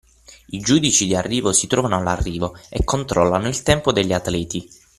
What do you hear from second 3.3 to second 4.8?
il tempo degli atleti